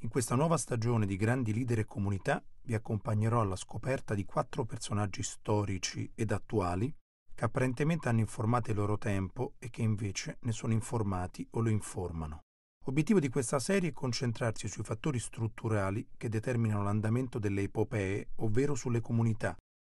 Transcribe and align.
In 0.00 0.10
questa 0.10 0.34
nuova 0.34 0.58
stagione 0.58 1.06
di 1.06 1.16
grandi 1.16 1.54
leader 1.54 1.78
e 1.78 1.84
comunità 1.86 2.44
vi 2.62 2.74
accompagnerò 2.74 3.40
alla 3.40 3.56
scoperta 3.56 4.14
di 4.14 4.26
quattro 4.26 4.66
personaggi 4.66 5.22
storici 5.22 6.10
ed 6.14 6.32
attuali 6.32 6.94
che 7.34 7.44
apparentemente 7.44 8.08
hanno 8.08 8.20
informato 8.20 8.70
il 8.70 8.76
loro 8.76 8.98
tempo 8.98 9.54
e 9.58 9.70
che 9.70 9.80
invece 9.80 10.36
ne 10.42 10.52
sono 10.52 10.74
informati 10.74 11.46
o 11.52 11.60
lo 11.60 11.70
informano. 11.70 12.40
L'obiettivo 12.84 13.20
di 13.20 13.30
questa 13.30 13.58
serie 13.58 13.88
è 13.88 13.92
concentrarsi 13.92 14.68
sui 14.68 14.84
fattori 14.84 15.18
strutturali 15.18 16.06
che 16.16 16.28
determinano 16.28 16.82
l'andamento 16.82 17.38
delle 17.38 17.62
epopee, 17.62 18.28
ovvero 18.36 18.74
sulle 18.74 19.00
comunità, 19.00 19.56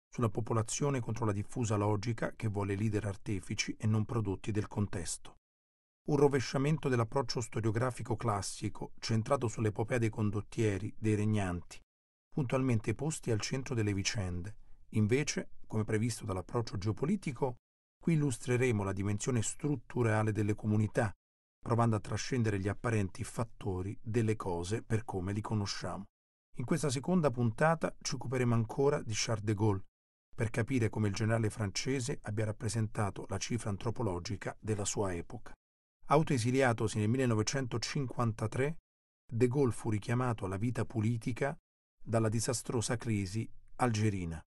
sulla 0.09 0.29
popolazione 0.29 1.01
contro 1.01 1.25
la 1.25 1.33
diffusa 1.33 1.75
logica 1.75 2.33
che 2.35 2.47
vuole 2.47 2.75
leader 2.75 3.05
artefici 3.05 3.75
e 3.77 3.85
non 3.85 4.05
prodotti 4.05 4.51
del 4.51 4.67
contesto 4.67 5.38
un 6.05 6.15
rovesciamento 6.15 6.89
dell'approccio 6.89 7.41
storiografico 7.41 8.15
classico 8.15 8.93
centrato 8.99 9.47
sull'epopea 9.47 9.97
dei 9.97 10.09
condottieri, 10.09 10.93
dei 10.97 11.15
regnanti, 11.15 11.79
puntualmente 12.33 12.95
posti 12.95 13.31
al 13.31 13.41
centro 13.41 13.75
delle 13.75 13.93
vicende. 13.93 14.55
Invece, 14.93 15.51
come 15.67 15.83
previsto 15.83 16.25
dall'approccio 16.25 16.77
geopolitico, 16.77 17.57
qui 18.01 18.13
illustreremo 18.13 18.83
la 18.83 18.93
dimensione 18.93 19.41
strutturale 19.41 20.31
delle 20.31 20.55
comunità, 20.55 21.13
provando 21.59 21.95
a 21.95 21.99
trascendere 21.99 22.59
gli 22.59 22.67
apparenti 22.67 23.23
fattori 23.23 23.97
delle 24.01 24.35
cose 24.35 24.81
per 24.81 25.03
come 25.03 25.33
li 25.33 25.41
conosciamo. 25.41 26.05
In 26.57 26.65
questa 26.65 26.89
seconda 26.89 27.29
puntata 27.29 27.95
ci 28.01 28.15
occuperemo 28.15 28.53
ancora 28.53 29.01
di 29.01 29.13
Charles 29.13 29.43
de 29.43 29.53
Gaulle, 29.53 29.83
per 30.33 30.49
capire 30.49 30.89
come 30.89 31.09
il 31.09 31.13
generale 31.13 31.49
francese 31.49 32.19
abbia 32.23 32.45
rappresentato 32.45 33.25
la 33.27 33.37
cifra 33.37 33.69
antropologica 33.69 34.55
della 34.59 34.85
sua 34.85 35.13
epoca. 35.13 35.53
Autoesiliatosi 36.11 36.97
nel 36.97 37.07
1953, 37.07 38.77
De 39.31 39.47
Gaulle 39.47 39.71
fu 39.71 39.91
richiamato 39.91 40.45
alla 40.45 40.57
vita 40.57 40.83
politica 40.83 41.55
dalla 42.03 42.29
disastrosa 42.29 42.97
crisi 42.97 43.47
algerina. 43.75 44.41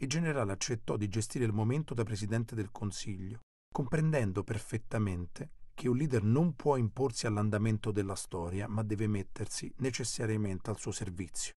Il 0.00 0.08
generale 0.08 0.52
accettò 0.52 0.96
di 0.96 1.08
gestire 1.08 1.44
il 1.44 1.52
momento 1.52 1.92
da 1.92 2.02
presidente 2.02 2.54
del 2.54 2.70
Consiglio, 2.70 3.40
comprendendo 3.70 4.42
perfettamente 4.42 5.50
che 5.74 5.86
un 5.86 5.98
leader 5.98 6.22
non 6.22 6.56
può 6.56 6.76
imporsi 6.76 7.26
all'andamento 7.26 7.90
della 7.90 8.14
storia, 8.14 8.66
ma 8.66 8.82
deve 8.82 9.06
mettersi 9.06 9.70
necessariamente 9.80 10.70
al 10.70 10.78
suo 10.78 10.92
servizio. 10.92 11.52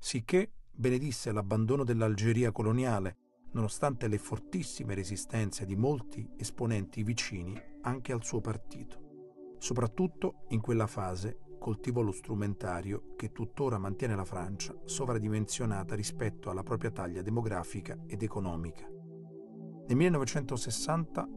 Sicché 0.00 0.50
benedisse 0.70 1.30
l'abbandono 1.30 1.84
dell'Algeria 1.84 2.52
coloniale 2.52 3.18
nonostante 3.52 4.08
le 4.08 4.18
fortissime 4.18 4.94
resistenze 4.94 5.66
di 5.66 5.76
molti 5.76 6.26
esponenti 6.38 7.02
vicini 7.02 7.74
anche 7.86 8.12
al 8.12 8.22
suo 8.24 8.40
partito. 8.40 9.54
Soprattutto 9.58 10.44
in 10.48 10.60
quella 10.60 10.86
fase 10.86 11.38
coltivò 11.58 12.02
lo 12.02 12.12
strumentario 12.12 13.14
che 13.16 13.32
tuttora 13.32 13.78
mantiene 13.78 14.14
la 14.14 14.24
Francia 14.24 14.74
sovradimensionata 14.84 15.94
rispetto 15.94 16.50
alla 16.50 16.62
propria 16.62 16.90
taglia 16.90 17.22
demografica 17.22 17.98
ed 18.06 18.22
economica. 18.22 18.86
Nel 18.86 19.96
1960 19.96 21.28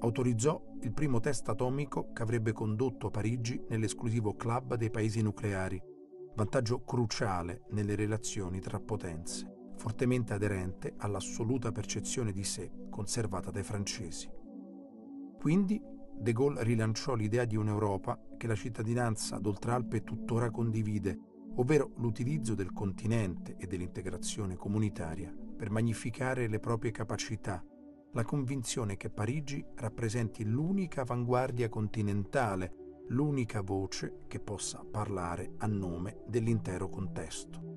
autorizzò 0.00 0.60
il 0.80 0.92
primo 0.92 1.20
test 1.20 1.48
atomico 1.48 2.12
che 2.12 2.22
avrebbe 2.22 2.52
condotto 2.52 3.10
Parigi 3.10 3.62
nell'esclusivo 3.68 4.34
club 4.34 4.74
dei 4.74 4.90
paesi 4.90 5.22
nucleari, 5.22 5.80
vantaggio 6.34 6.82
cruciale 6.82 7.64
nelle 7.70 7.94
relazioni 7.94 8.60
tra 8.60 8.80
potenze 8.80 9.56
fortemente 9.78 10.34
aderente 10.34 10.94
all'assoluta 10.98 11.70
percezione 11.70 12.32
di 12.32 12.44
sé 12.44 12.70
conservata 12.90 13.50
dai 13.50 13.62
francesi. 13.62 14.28
Quindi 15.38 15.80
De 16.20 16.32
Gaulle 16.32 16.64
rilanciò 16.64 17.14
l'idea 17.14 17.44
di 17.44 17.56
un'Europa 17.56 18.18
che 18.36 18.46
la 18.46 18.54
cittadinanza 18.54 19.38
d'Oltralpe 19.38 20.02
tuttora 20.02 20.50
condivide, 20.50 21.18
ovvero 21.56 21.92
l'utilizzo 21.96 22.54
del 22.54 22.72
continente 22.72 23.56
e 23.56 23.66
dell'integrazione 23.66 24.56
comunitaria 24.56 25.32
per 25.56 25.70
magnificare 25.70 26.48
le 26.48 26.58
proprie 26.58 26.90
capacità, 26.90 27.64
la 28.12 28.24
convinzione 28.24 28.96
che 28.96 29.10
Parigi 29.10 29.64
rappresenti 29.76 30.44
l'unica 30.44 31.02
avanguardia 31.02 31.68
continentale, 31.68 33.04
l'unica 33.08 33.60
voce 33.60 34.24
che 34.26 34.40
possa 34.40 34.84
parlare 34.88 35.54
a 35.58 35.66
nome 35.66 36.22
dell'intero 36.26 36.88
contesto 36.88 37.67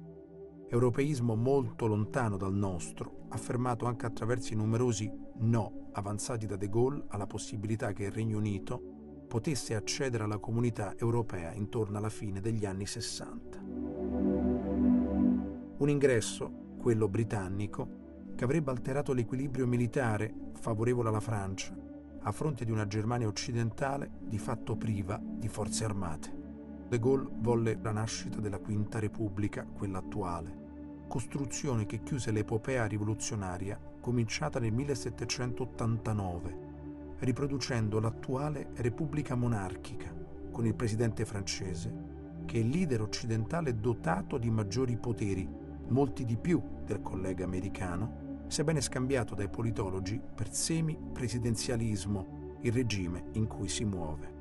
europeismo 0.71 1.35
molto 1.35 1.85
lontano 1.85 2.37
dal 2.37 2.53
nostro, 2.53 3.25
affermato 3.29 3.85
anche 3.85 4.05
attraverso 4.05 4.53
i 4.53 4.55
numerosi 4.55 5.11
no 5.39 5.89
avanzati 5.91 6.45
da 6.45 6.55
De 6.55 6.69
Gaulle 6.69 7.03
alla 7.09 7.27
possibilità 7.27 7.91
che 7.91 8.05
il 8.05 8.11
Regno 8.11 8.37
Unito 8.37 8.81
potesse 9.27 9.75
accedere 9.75 10.23
alla 10.23 10.37
comunità 10.37 10.95
europea 10.97 11.51
intorno 11.51 11.97
alla 11.97 12.09
fine 12.09 12.39
degli 12.39 12.65
anni 12.65 12.85
60. 12.85 13.59
Un 15.77 15.89
ingresso, 15.89 16.49
quello 16.77 17.09
britannico, 17.09 17.99
che 18.35 18.45
avrebbe 18.45 18.71
alterato 18.71 19.11
l'equilibrio 19.11 19.67
militare 19.67 20.33
favorevole 20.53 21.09
alla 21.09 21.19
Francia, 21.19 21.75
a 22.23 22.31
fronte 22.31 22.63
di 22.63 22.71
una 22.71 22.87
Germania 22.87 23.27
occidentale 23.27 24.09
di 24.21 24.37
fatto 24.37 24.77
priva 24.77 25.19
di 25.21 25.49
forze 25.49 25.83
armate. 25.83 26.39
De 26.87 26.97
Gaulle 26.99 27.27
volle 27.39 27.77
la 27.81 27.91
nascita 27.91 28.39
della 28.39 28.59
Quinta 28.59 28.99
Repubblica, 28.99 29.65
quella 29.65 29.99
attuale, 29.99 30.60
costruzione 31.11 31.85
che 31.85 32.03
chiuse 32.03 32.31
l'epopea 32.31 32.85
rivoluzionaria 32.85 33.77
cominciata 33.99 34.61
nel 34.61 34.71
1789, 34.71 36.57
riproducendo 37.19 37.99
l'attuale 37.99 38.69
Repubblica 38.75 39.35
monarchica 39.35 40.09
con 40.49 40.65
il 40.65 40.73
presidente 40.73 41.25
francese, 41.25 41.93
che 42.45 42.55
è 42.55 42.61
il 42.61 42.69
leader 42.69 43.01
occidentale 43.01 43.77
dotato 43.77 44.37
di 44.37 44.49
maggiori 44.49 44.95
poteri, 44.95 45.45
molti 45.89 46.23
di 46.23 46.37
più 46.37 46.63
del 46.85 47.01
collega 47.01 47.43
americano, 47.43 48.45
sebbene 48.47 48.79
scambiato 48.79 49.35
dai 49.35 49.49
politologi 49.49 50.17
per 50.33 50.53
semi-presidenzialismo, 50.53 52.55
il 52.61 52.71
regime 52.71 53.25
in 53.33 53.47
cui 53.47 53.67
si 53.67 53.83
muove. 53.83 54.33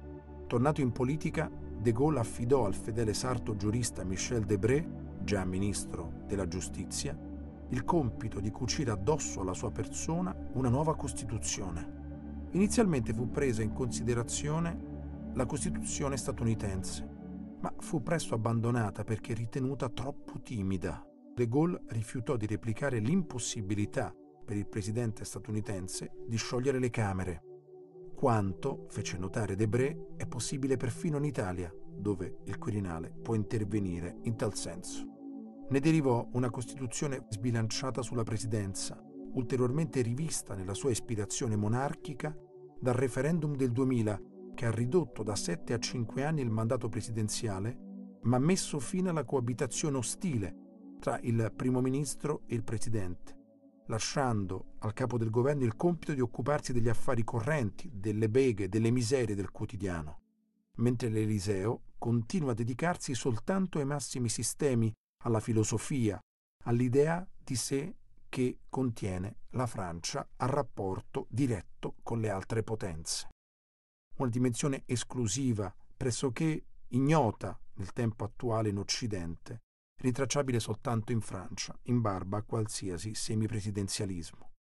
Tornato 0.47 0.81
in 0.81 0.93
politica, 0.93 1.51
De 1.51 1.91
Gaulle 1.91 2.21
affidò 2.21 2.67
al 2.67 2.77
fedele 2.77 3.13
sarto 3.13 3.57
giurista 3.57 4.05
Michel 4.05 4.45
Debré 4.45 5.09
già 5.23 5.45
ministro 5.45 6.23
della 6.27 6.47
giustizia, 6.49 7.17
il 7.69 7.85
compito 7.85 8.41
di 8.41 8.51
cucire 8.51 8.91
addosso 8.91 9.41
alla 9.41 9.55
sua 9.55 9.71
persona 9.71 10.35
una 10.55 10.69
nuova 10.69 10.97
Costituzione. 10.97 12.49
Inizialmente 12.53 13.13
fu 13.13 13.31
presa 13.31 13.63
in 13.63 13.73
considerazione 13.73 15.33
la 15.35 15.47
Costituzione 15.47 16.17
statunitense, 16.17 17.09
ma 17.61 17.73
fu 17.79 18.03
presto 18.03 18.35
abbandonata 18.35 19.05
perché 19.05 19.35
ritenuta 19.35 19.89
troppo 19.89 20.41
timida. 20.41 21.05
De 21.35 21.49
Gaulle 21.49 21.83
rifiutò 21.89 22.37
di 22.37 22.47
replicare 22.47 22.99
l'impossibilità 22.99 24.13
per 24.45 24.57
il 24.57 24.67
presidente 24.67 25.25
statunitense 25.25 26.11
di 26.27 26.37
sciogliere 26.37 26.81
le 26.81 26.91
Camere, 26.91 27.43
quanto, 28.21 28.85
fece 28.91 29.17
notare 29.17 29.57
Debré, 29.57 30.09
è 30.17 30.27
possibile 30.27 30.77
perfino 30.77 31.17
in 31.17 31.25
Italia, 31.25 31.73
dove 32.01 32.39
il 32.45 32.59
Quirinale 32.59 33.11
può 33.23 33.35
intervenire 33.35 34.19
in 34.23 34.37
tal 34.37 34.55
senso. 34.55 35.07
Ne 35.69 35.81
derivò 35.81 36.29
una 36.33 36.51
Costituzione 36.51 37.27
sbilanciata 37.29 38.03
sulla 38.03 38.25
presidenza, 38.25 39.01
ulteriormente 39.35 40.03
rivista 40.03 40.55
nella 40.55 40.75
sua 40.75 40.91
ispirazione 40.91 41.57
monarchica 41.57 42.37
dal 42.81 42.95
referendum 42.95 43.55
del 43.55 43.71
2000 43.71 44.21
che 44.55 44.67
ha 44.67 44.71
ridotto 44.71 45.23
da 45.23 45.37
7 45.37 45.73
a 45.73 45.79
5 45.79 46.25
anni 46.25 46.41
il 46.43 46.51
mandato 46.51 46.89
presidenziale, 46.89 48.19
ma 48.23 48.39
messo 48.39 48.79
fine 48.79 49.11
alla 49.11 49.25
coabitazione 49.25 49.97
ostile 49.97 50.57
tra 50.99 51.19
il 51.23 51.53
primo 51.55 51.81
ministro 51.81 52.43
e 52.47 52.55
il 52.55 52.65
presidente, 52.65 53.37
lasciando 53.87 54.75
al 54.81 54.93
capo 54.93 55.19
del 55.19 55.31
governo 55.31 55.65
il 55.65 55.77
compito 55.77 56.13
di 56.13 56.21
occuparsi 56.21 56.73
degli 56.73 56.89
affari 56.89 57.25
correnti, 57.25 57.91
delle 57.95 58.29
beghe, 58.29 58.69
delle 58.69 58.91
miserie 58.91 59.35
del 59.35 59.51
quotidiano, 59.51 60.19
mentre 60.77 61.09
l'Eliseo 61.09 61.83
continua 62.01 62.53
a 62.53 62.55
dedicarsi 62.55 63.15
soltanto 63.15 63.79
ai 63.79 63.85
massimi 63.85 64.31
sistemi 64.31 64.91
alla 65.23 65.39
filosofia, 65.39 66.19
all'idea 66.65 67.29
di 67.37 67.55
sé 67.55 67.95
che 68.31 68.61
contiene 68.71 69.41
la 69.51 69.67
Francia 69.67 70.27
a 70.37 70.47
rapporto 70.47 71.27
diretto 71.29 71.97
con 72.03 72.21
le 72.21 72.31
altre 72.31 72.63
potenze. 72.63 73.29
Una 74.17 74.31
dimensione 74.31 74.85
esclusiva, 74.87 75.75
pressoché 75.95 76.65
ignota 76.89 77.59
nel 77.75 77.93
tempo 77.93 78.25
attuale 78.25 78.71
in 78.71 78.79
Occidente, 78.79 79.61
ritracciabile 80.01 80.59
soltanto 80.59 81.13
in 81.13 81.21
Francia, 81.21 81.79
in 81.85 82.01
barba 82.01 82.39
a 82.39 82.43
qualsiasi 82.43 83.15
semipresidenzialismo. 83.15 84.53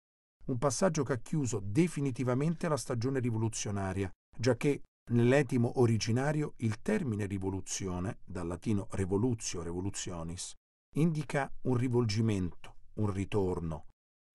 Un 0.47 0.57
passaggio 0.57 1.03
che 1.03 1.13
ha 1.13 1.19
chiuso 1.19 1.61
definitivamente 1.63 2.67
la 2.67 2.77
stagione 2.77 3.19
rivoluzionaria, 3.19 4.11
giacché 4.37 4.81
nell'etimo 5.09 5.79
originario 5.79 6.53
il 6.57 6.81
termine 6.81 7.25
rivoluzione, 7.25 8.19
dal 8.25 8.47
latino 8.47 8.87
revolutio, 8.91 9.61
revolutionis, 9.61 10.53
indica 10.95 11.51
un 11.61 11.75
rivolgimento, 11.75 12.75
un 12.95 13.11
ritorno, 13.11 13.87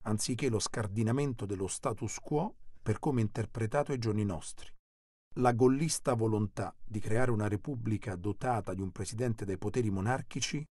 anziché 0.05 0.49
lo 0.49 0.59
scardinamento 0.59 1.47
dello 1.47 1.67
status 1.67 2.19
quo 2.19 2.55
per 2.83 2.99
come 2.99 3.21
interpretato 3.21 3.93
ai 3.93 3.99
giorni 3.99 4.25
nostri. 4.25 4.71
La 5.39 5.53
gollista 5.53 6.15
volontà 6.15 6.75
di 6.85 7.01
creare 7.01 7.31
una 7.31 7.49
repubblica 7.49 8.15
dotata 8.15 8.73
di 8.73 8.83
un 8.83 8.93
presidente 8.93 9.45
dai 9.45 9.59
poteri 9.59 9.91
monarchici 9.91 10.65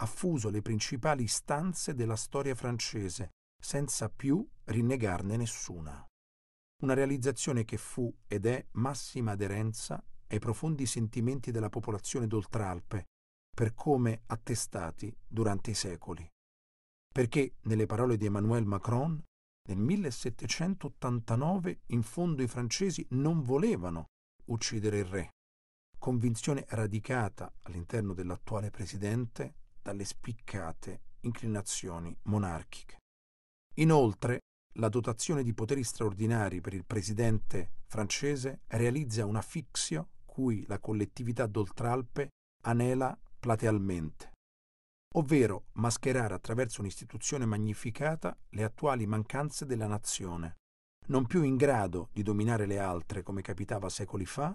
ha 0.00 0.06
fuso 0.06 0.48
le 0.48 0.62
principali 0.62 1.24
istanze 1.24 1.94
della 1.94 2.16
storia 2.16 2.54
francese, 2.54 3.30
senza 3.60 4.08
più 4.08 4.44
rinnegarne 4.64 5.36
nessuna. 5.36 6.04
Una 6.80 6.94
realizzazione 6.94 7.64
che 7.64 7.76
fu 7.76 8.12
ed 8.26 8.46
è 8.46 8.64
massima 8.72 9.32
aderenza 9.32 10.02
ai 10.28 10.38
profondi 10.38 10.86
sentimenti 10.86 11.50
della 11.50 11.68
popolazione 11.68 12.26
d'Oltralpe, 12.26 13.04
per 13.54 13.74
come 13.74 14.22
attestati 14.26 15.14
durante 15.26 15.72
i 15.72 15.74
secoli. 15.74 16.26
Perché, 17.12 17.56
nelle 17.62 17.86
parole 17.86 18.16
di 18.16 18.26
Emmanuel 18.26 18.64
Macron, 18.64 19.20
nel 19.68 19.76
1789 19.76 21.80
in 21.86 22.02
fondo 22.02 22.42
i 22.42 22.48
francesi 22.48 23.04
non 23.10 23.42
volevano 23.42 24.06
uccidere 24.46 25.00
il 25.00 25.04
re, 25.04 25.30
convinzione 25.98 26.64
radicata 26.68 27.52
all'interno 27.62 28.14
dell'attuale 28.14 28.70
presidente 28.70 29.54
dalle 29.82 30.04
spiccate 30.04 31.02
inclinazioni 31.20 32.16
monarchiche. 32.22 32.96
Inoltre, 33.74 34.40
la 34.74 34.88
dotazione 34.88 35.42
di 35.42 35.52
poteri 35.52 35.82
straordinari 35.82 36.60
per 36.60 36.74
il 36.74 36.84
presidente 36.84 37.72
francese 37.86 38.60
realizza 38.68 39.26
una 39.26 39.42
fixio 39.42 40.10
cui 40.24 40.64
la 40.66 40.78
collettività 40.78 41.46
d'Oltralpe 41.46 42.28
anela 42.62 43.18
platealmente, 43.38 44.32
ovvero 45.16 45.64
mascherare 45.72 46.34
attraverso 46.34 46.80
un'istituzione 46.80 47.46
magnificata 47.46 48.36
le 48.50 48.62
attuali 48.62 49.06
mancanze 49.06 49.66
della 49.66 49.86
nazione, 49.86 50.56
non 51.08 51.26
più 51.26 51.42
in 51.42 51.56
grado 51.56 52.08
di 52.12 52.22
dominare 52.22 52.66
le 52.66 52.78
altre 52.78 53.22
come 53.22 53.42
capitava 53.42 53.88
secoli 53.88 54.26
fa, 54.26 54.54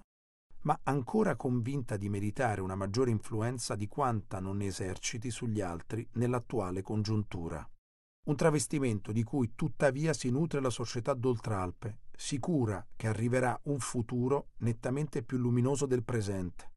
ma 0.62 0.80
ancora 0.84 1.36
convinta 1.36 1.98
di 1.98 2.10
meritare 2.10 2.62
una 2.62 2.76
maggiore 2.76 3.12
influenza 3.12 3.76
di 3.76 3.88
quanta 3.88 4.40
non 4.40 4.62
eserciti 4.62 5.30
sugli 5.30 5.62
altri 5.62 6.08
nell'attuale 6.14 6.82
congiuntura. 6.82 7.68
Un 8.26 8.36
travestimento 8.36 9.12
di 9.12 9.22
cui 9.22 9.52
tuttavia 9.54 10.12
si 10.12 10.32
nutre 10.32 10.60
la 10.60 10.72
società 10.72 11.14
d'Oltralpe, 11.14 12.00
sicura 12.16 12.84
che 12.96 13.08
arriverà 13.08 13.60
un 13.66 13.78
futuro 13.80 14.48
nettamente 14.58 15.22
più 15.22 15.38
luminoso 15.38 15.86
del 15.86 16.04
presente, 16.04 16.72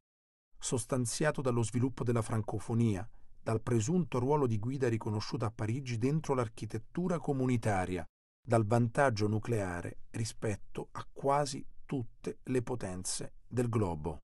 sostanziato 0.59 1.41
dallo 1.41 1.63
sviluppo 1.63 2.05
della 2.05 2.21
francofonia, 2.21 3.09
dal 3.43 3.63
presunto 3.63 4.19
ruolo 4.19 4.47
di 4.47 4.59
guida 4.59 4.91
riconosciuto 4.91 5.47
a 5.47 5.51
Parigi 5.51 5.97
dentro 5.97 6.35
l'architettura 6.35 7.19
comunitaria, 7.19 8.05
dal 8.47 8.67
vantaggio 8.67 9.27
nucleare 9.27 10.01
rispetto 10.11 10.89
a 10.93 11.07
quasi 11.11 11.65
tutte 11.87 12.41
le 12.43 12.61
potenze 12.61 13.37
del 13.47 13.71
globo. 13.71 14.19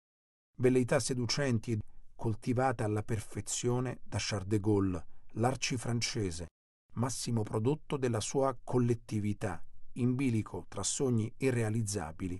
Velleità 0.59 1.00
seducenti 1.00 1.79
coltivate 2.15 2.82
alla 2.82 3.03
perfezione 3.03 4.00
da 4.05 4.19
Charles 4.21 4.49
de 4.49 4.61
Gaulle, 4.61 5.06
l'arci 5.37 5.79
francese, 5.79 6.49
massimo 6.94 7.43
prodotto 7.43 7.96
della 7.96 8.20
sua 8.20 8.56
collettività, 8.62 9.62
in 9.94 10.14
bilico 10.14 10.67
tra 10.69 10.82
sogni 10.82 11.32
irrealizzabili 11.38 12.38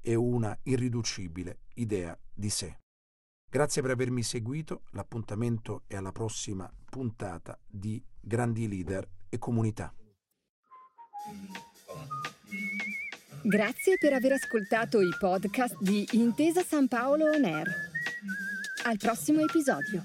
e 0.00 0.14
una 0.14 0.56
irriducibile 0.62 1.60
idea 1.74 2.18
di 2.32 2.50
sé. 2.50 2.78
Grazie 3.48 3.82
per 3.82 3.92
avermi 3.92 4.22
seguito, 4.22 4.82
l'appuntamento 4.90 5.82
è 5.86 5.96
alla 5.96 6.12
prossima 6.12 6.70
puntata 6.88 7.58
di 7.66 8.02
Grandi 8.20 8.68
Leader 8.68 9.08
e 9.28 9.38
Comunità. 9.38 9.94
Grazie 13.42 13.96
per 13.98 14.12
aver 14.12 14.32
ascoltato 14.32 15.00
i 15.00 15.10
podcast 15.18 15.80
di 15.80 16.06
Intesa 16.12 16.62
San 16.62 16.88
Paolo 16.88 17.26
On 17.26 17.44
Air. 17.44 17.66
Al 18.84 18.96
prossimo 18.96 19.40
episodio. 19.40 20.02